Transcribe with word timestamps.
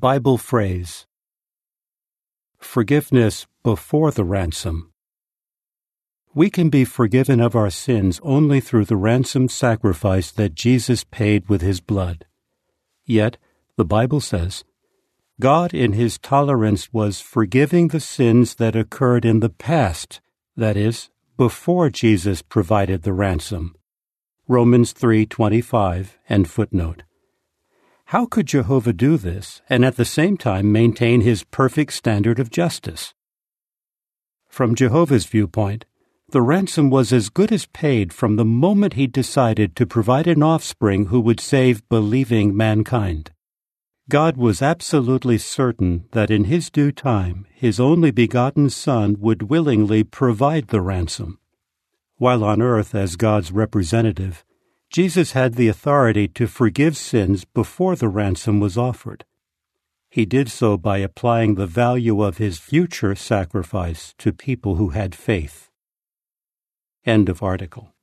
Bible 0.00 0.38
phrase 0.38 1.06
Forgiveness 2.56 3.46
before 3.62 4.10
the 4.10 4.24
ransom. 4.24 4.94
We 6.34 6.48
can 6.48 6.70
be 6.70 6.86
forgiven 6.86 7.38
of 7.38 7.54
our 7.54 7.68
sins 7.68 8.18
only 8.22 8.60
through 8.60 8.86
the 8.86 8.96
ransom 8.96 9.50
sacrifice 9.50 10.30
that 10.30 10.54
Jesus 10.54 11.04
paid 11.04 11.50
with 11.50 11.60
his 11.60 11.82
blood. 11.82 12.24
Yet, 13.04 13.36
the 13.76 13.84
Bible 13.84 14.22
says, 14.22 14.64
God 15.38 15.74
in 15.74 15.92
his 15.92 16.16
tolerance 16.16 16.90
was 16.94 17.20
forgiving 17.20 17.88
the 17.88 18.00
sins 18.00 18.54
that 18.54 18.74
occurred 18.74 19.26
in 19.26 19.40
the 19.40 19.50
past, 19.50 20.22
that 20.56 20.78
is, 20.78 21.10
before 21.36 21.90
Jesus 21.90 22.40
provided 22.40 23.02
the 23.02 23.12
ransom. 23.12 23.74
Romans 24.48 24.94
3:25 24.94 26.16
and 26.26 26.48
footnote. 26.48 27.02
How 28.10 28.26
could 28.26 28.46
Jehovah 28.46 28.92
do 28.92 29.16
this 29.16 29.62
and 29.68 29.84
at 29.84 29.94
the 29.94 30.04
same 30.04 30.36
time 30.36 30.72
maintain 30.72 31.20
his 31.20 31.44
perfect 31.44 31.92
standard 31.92 32.40
of 32.40 32.50
justice? 32.50 33.14
From 34.48 34.74
Jehovah's 34.74 35.26
viewpoint, 35.26 35.84
the 36.30 36.42
ransom 36.42 36.90
was 36.90 37.12
as 37.12 37.28
good 37.28 37.52
as 37.52 37.66
paid 37.66 38.12
from 38.12 38.34
the 38.34 38.44
moment 38.44 38.94
he 38.94 39.06
decided 39.06 39.76
to 39.76 39.86
provide 39.86 40.26
an 40.26 40.42
offspring 40.42 41.06
who 41.06 41.20
would 41.20 41.38
save 41.38 41.88
believing 41.88 42.56
mankind. 42.56 43.30
God 44.08 44.36
was 44.36 44.60
absolutely 44.60 45.38
certain 45.38 46.08
that 46.10 46.32
in 46.32 46.46
his 46.46 46.68
due 46.68 46.90
time 46.90 47.46
his 47.54 47.78
only 47.78 48.10
begotten 48.10 48.70
Son 48.70 49.18
would 49.20 49.42
willingly 49.42 50.02
provide 50.02 50.66
the 50.66 50.80
ransom. 50.80 51.38
While 52.16 52.42
on 52.42 52.60
earth 52.60 52.92
as 52.92 53.14
God's 53.14 53.52
representative, 53.52 54.44
Jesus 54.90 55.32
had 55.32 55.54
the 55.54 55.68
authority 55.68 56.26
to 56.26 56.48
forgive 56.48 56.96
sins 56.96 57.44
before 57.44 57.94
the 57.94 58.08
ransom 58.08 58.58
was 58.58 58.76
offered. 58.76 59.24
He 60.10 60.26
did 60.26 60.50
so 60.50 60.76
by 60.76 60.98
applying 60.98 61.54
the 61.54 61.66
value 61.68 62.20
of 62.22 62.38
his 62.38 62.58
future 62.58 63.14
sacrifice 63.14 64.14
to 64.18 64.32
people 64.32 64.74
who 64.74 64.88
had 64.88 65.14
faith. 65.14 65.70
End 67.06 67.28
of 67.28 67.40
article. 67.40 67.94